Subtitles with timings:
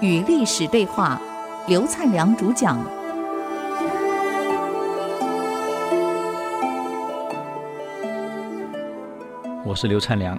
[0.00, 1.20] 与历史对话，
[1.66, 2.78] 刘灿良主讲。
[9.64, 10.38] 我是刘灿良，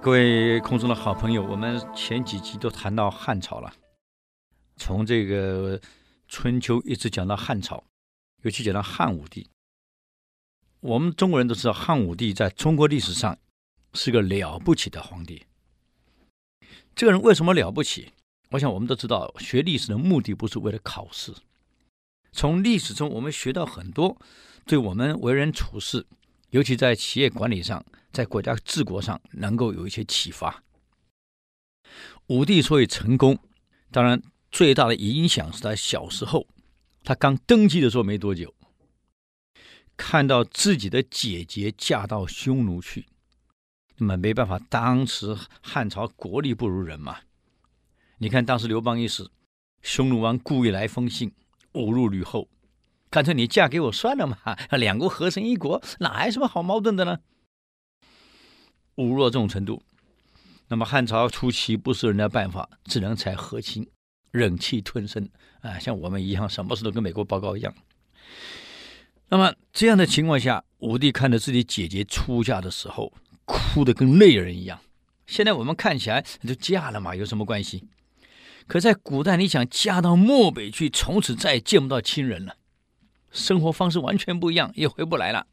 [0.00, 3.72] 各位空中的好朋友，我们前几集都谈到汉朝了，
[4.76, 5.80] 从这个
[6.26, 7.84] 春秋一直讲到汉朝，
[8.42, 9.48] 尤其讲到汉武帝。
[10.80, 13.38] 我们中国人都知道，汉武帝在中国历史上
[13.92, 15.44] 是个了不起的皇帝。
[16.94, 18.12] 这个人为什么了不起？
[18.50, 21.32] 我想我们都知道，学历史的目的不是为了考试。
[22.32, 24.20] 从历史中，我们学到很多，
[24.64, 26.06] 对我们为人处事。
[26.50, 30.64] 尤其在企业管理上，在国家治国上，能够有一些启发。
[32.26, 33.38] 武帝所以成功，
[33.92, 36.48] 当然最大的影响是他小时候，
[37.04, 38.52] 他刚登基的时候没多久，
[39.96, 43.06] 看到自己的姐姐嫁到匈奴去，
[44.00, 47.18] 那么没办法，当时汉朝国力不如人嘛。
[48.16, 49.30] 你看当时刘邦一死，
[49.82, 51.32] 匈奴王故意来封信，
[51.74, 52.48] 侮辱吕后。
[53.10, 54.38] 干脆你嫁给我算了嘛，
[54.78, 57.18] 两国合成一国，哪有什么好矛盾的呢？
[58.96, 59.82] 侮辱到这种程度，
[60.68, 63.86] 那么汉朝初期不是人的办法，只能采和亲，
[64.30, 65.28] 忍气吞声
[65.60, 67.74] 啊，像我们一样，什么事都跟美国报告一样。
[69.28, 73.12] 那么这样的情况下，武帝看着自己姐姐出嫁的时候，
[73.50, 74.80] 哭得跟泪人一样。
[75.26, 77.84] 现在我们看起来就嫁了嘛，有什么关系？
[78.66, 82.56] 可在古代，你想嫁到漠北去，从此再也见不到亲人了。
[83.30, 85.46] 生活方式完全不一样，也回不来了。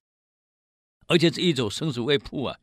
[1.08, 2.60] 而且这一走生死未卜啊！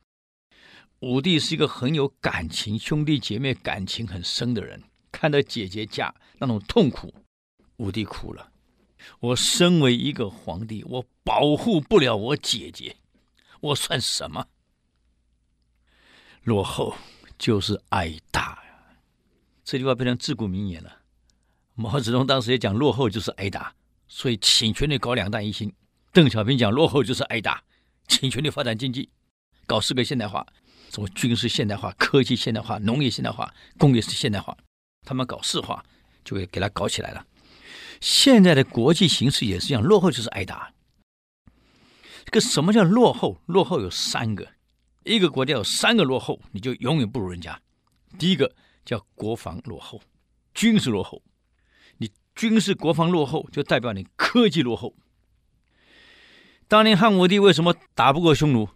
[1.00, 7.12] 武帝是一个很有感情、兄弟姐妹感情很深的人，看到姐姐嫁那种痛苦，
[7.76, 8.50] 武帝哭了。
[9.20, 12.96] 我身为一个皇帝，我保护不了我姐姐，
[13.60, 14.46] 我算什么？
[16.44, 16.94] 落后
[17.38, 18.96] 就是挨打呀！
[19.64, 21.00] 这句话变成自古名言了。
[21.74, 23.74] 毛泽东当时也讲，落后就是挨打。
[24.06, 25.72] 所以，请全力搞两弹一星。
[26.12, 27.64] 邓小平讲，落后就是挨打，
[28.06, 29.08] 请全力发展经济，
[29.66, 30.46] 搞四个现代化，
[30.92, 34.56] 什么军事现代化、科技现代化、农业现代化、工业是现代化，
[35.02, 35.82] 他们搞四化，
[36.22, 37.26] 就会给他搞起来了。
[38.00, 40.72] 现在的国际形势也是一样，落后就是挨打。
[42.26, 43.40] 这个什么叫落后？
[43.46, 44.46] 落后有三个，
[45.04, 47.60] 一个国家有三个落后，你就永远不如人家。
[48.18, 48.54] 第一个
[48.84, 50.00] 叫国防落后，
[50.54, 51.22] 军事落后。
[51.98, 54.94] 你军事国防落后，就代表你科技落后。
[56.66, 58.68] 当年汉武帝为什么打不过匈奴？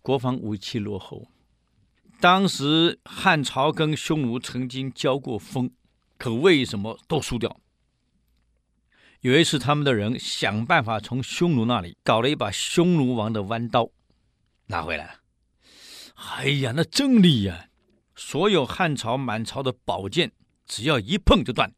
[0.00, 1.26] 国防武器落后。
[2.18, 5.70] 当时汉朝跟匈奴曾经交过锋，
[6.16, 7.60] 可为什么都输掉？
[9.20, 13.90] 有一次，他们的人想办法从匈奴那里搞了一把匈奴王的弯刀，
[14.68, 15.25] 拿回来了。
[16.16, 17.68] 哎呀，那真厉呀！
[18.14, 20.32] 所有汉朝、满朝的宝剑，
[20.66, 21.74] 只要一碰就断。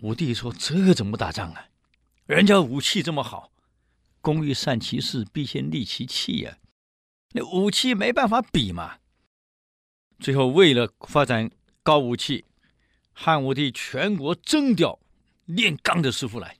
[0.00, 1.68] 武帝说：“这怎么打仗啊？
[2.26, 3.52] 人家武器这么好，
[4.20, 6.58] 工欲善其事，必先利其器呀。
[7.32, 8.98] 那武器没办法比嘛。
[10.18, 11.50] 最后为了发展
[11.82, 12.44] 高武器，
[13.12, 14.98] 汉武帝全国征调
[15.44, 16.58] 炼钢的师傅来。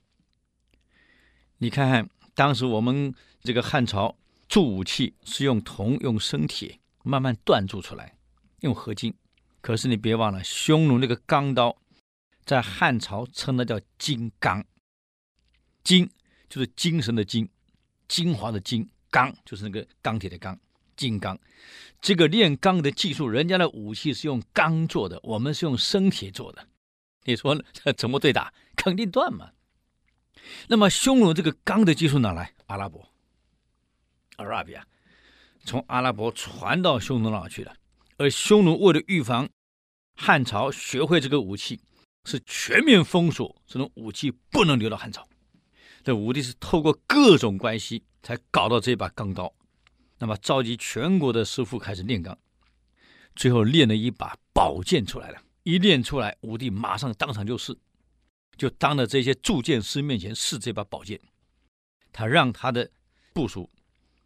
[1.57, 4.15] 你看看当时我们这个汉朝
[4.47, 8.17] 铸武器是用铜、用生铁慢慢锻铸出来，
[8.61, 9.13] 用合金。
[9.61, 11.77] 可是你别忘了，匈奴那个钢刀。”
[12.45, 14.63] 在汉朝称的叫金刚，
[15.83, 16.09] 金
[16.47, 17.49] 就是精神的精，
[18.07, 20.57] 精华的精，钢就是那个钢铁的钢，
[20.95, 21.37] 金刚。
[21.99, 26.65] 这个炼钢的技术，人家的武器是用钢做的，我们是用生铁做的。
[27.25, 27.61] 你说
[27.97, 28.53] 怎么对打？
[28.77, 29.51] 肯定断嘛。
[30.69, 32.53] 那么匈奴这个钢的技术哪来？
[32.67, 33.09] 阿拉伯，
[34.37, 34.87] 阿拉比亚，
[35.63, 37.75] 从阿拉伯传到匈奴那去了。
[38.17, 39.47] 而匈奴为了预防
[40.15, 41.79] 汉朝学会这个武器。
[42.29, 45.25] 是全面封锁这种武器，不能流到汉朝。
[46.03, 49.55] 这武帝是透过各种关系才搞到这把钢刀，
[50.17, 52.37] 那么召集全国的师傅开始炼钢，
[53.33, 55.41] 最后炼了一把宝剑出来了。
[55.63, 57.73] 一炼出来，武帝马上当场就试，
[58.57, 61.17] 就当着这些铸剑师面前试这把宝剑。
[62.11, 62.91] 他让他的
[63.33, 63.69] 部属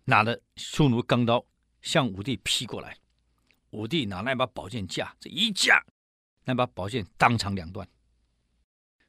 [0.05, 1.45] 拿着匈奴钢刀
[1.81, 2.97] 向武帝劈过来，
[3.69, 5.83] 武帝拿那把宝剑架，这一架。
[6.43, 7.87] 那把宝剑当场两断，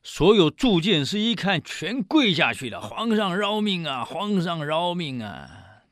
[0.02, 2.78] 所有铸剑师一看，全跪下去了。
[2.78, 4.04] 皇上饶命啊！
[4.04, 5.84] 皇上饶命啊！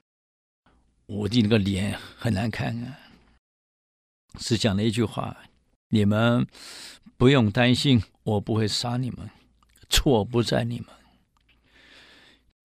[1.07, 2.99] 武帝那个脸很难看啊，
[4.39, 5.35] 只讲了一句话
[5.89, 6.47] ：“你们
[7.17, 9.31] 不用担心，我不会杀你们，
[9.89, 10.89] 错不在你们。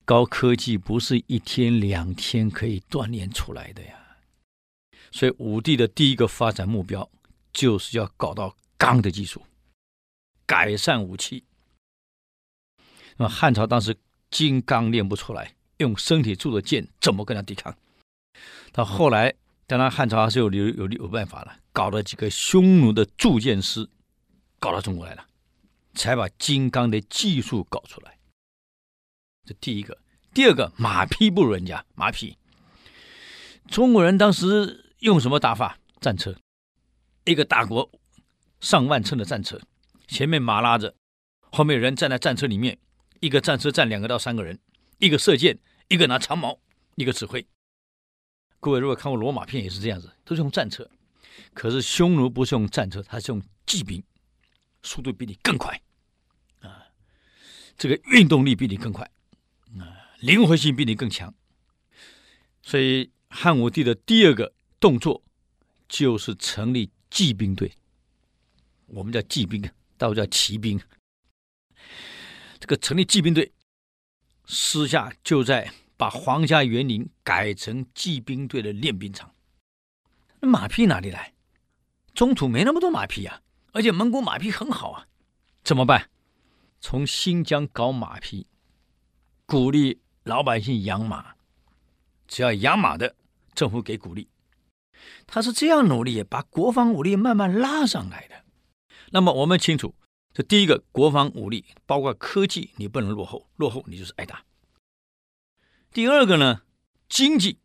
[0.05, 4.17] 高科技不是一天两天可以锻炼出来的呀。
[5.11, 7.09] 所以武帝的第一个发展目标
[7.51, 9.41] 就是要搞到钢的技术，
[10.45, 11.43] 改善武器。
[13.17, 13.97] 那么汉朝当时
[14.29, 17.75] 金刚练不出来，用身体铸的剑怎么跟他抵抗？
[18.71, 19.33] 到后来，
[19.65, 23.89] 当然汉朝还是有有有有办法了，搞了几个匈奴的铸剑师，
[24.59, 25.25] 搞到中国来了，
[25.93, 28.14] 才把金刚的技术搞出来。
[29.45, 29.97] 这第一个，
[30.33, 32.37] 第二个马匹不如人家，马匹。
[33.67, 35.77] 中国人当时用什么打法？
[36.01, 36.35] 战车，
[37.23, 37.89] 一个大国
[38.59, 39.59] 上万乘的战车，
[40.07, 40.95] 前面马拉着，
[41.51, 42.77] 后面人站在战车里面。
[43.21, 44.59] 一个战车站两个到三个人，
[44.99, 45.57] 一个射箭，
[45.87, 46.59] 一个拿长矛，
[46.95, 47.43] 一个指挥。
[48.59, 50.87] 各位如果看过罗马片，也是这样子，都是用战车。
[51.53, 54.03] 可是匈奴不是用战车，他是用骑兵，
[54.83, 55.81] 速度比你更快，
[56.61, 56.85] 啊，
[57.77, 59.09] 这个运动力比你更快，
[59.79, 61.33] 啊灵活性比你更强。
[62.61, 65.23] 所以汉武帝的第二个动作
[65.87, 67.73] 就是成立骑兵队。
[68.87, 69.61] 我们叫骑兵，
[69.97, 70.79] 大陆叫骑兵。
[72.59, 73.51] 这个成立骑兵队，
[74.45, 79.33] 私下就在把皇家园林改成骑兵队的练兵场。
[80.39, 81.33] 那马匹哪里来？
[82.13, 83.41] 中土没那么多马匹啊，
[83.73, 85.07] 而且蒙古马匹很好啊，
[85.63, 86.09] 怎么办？
[86.79, 88.47] 从新疆搞马匹，
[89.45, 91.35] 鼓励老百姓养马，
[92.27, 93.15] 只要养马的，
[93.53, 94.27] 政府给鼓励。
[95.27, 98.43] 他是这样努力，把国防武力慢慢拉上来的。
[99.11, 99.93] 那么我们清楚。
[100.33, 104.43] 这第一个国防武力，包括科技，你不能落后，落后你就是挨打。
[105.93, 106.63] 第二个呢，
[107.07, 107.59] 经济，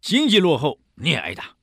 [0.00, 1.56] 经济落后你也挨打。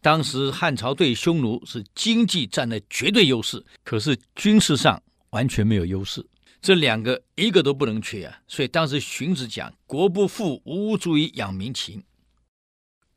[0.00, 6.26] 当时汉朝对匈奴是经济占了绝对优势，可是军事上完全没有优势，
[6.62, 8.40] 这两个一个都不能缺啊。
[8.46, 12.00] 所以当时荀子讲：“国不富，无足以养民情；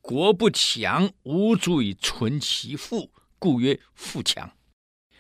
[0.01, 4.51] 国不强，无足以存其富，故曰富强。”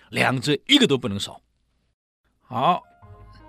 [0.09, 1.39] 两者一个都不能少。
[2.41, 2.81] 好，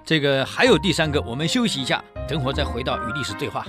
[0.05, 3.67] 这个还有第三个，我们休息一下，等会儿再回到与历史对话。